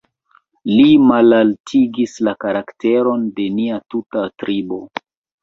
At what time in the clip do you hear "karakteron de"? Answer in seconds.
2.45-3.47